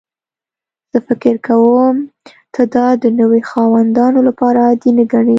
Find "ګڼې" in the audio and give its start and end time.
5.11-5.29